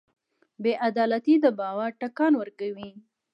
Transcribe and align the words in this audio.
بېعدالتي 0.63 1.35
د 1.43 1.45
باور 1.59 1.89
ټکان 2.01 2.33
ورکوي. 2.41 2.89